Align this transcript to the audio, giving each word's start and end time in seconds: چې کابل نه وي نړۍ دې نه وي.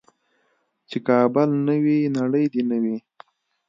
چې 0.89 0.97
کابل 1.07 1.49
نه 1.67 1.75
وي 1.83 1.97
نړۍ 2.17 2.45
دې 2.53 2.61
نه 2.69 2.77
وي. 2.83 2.97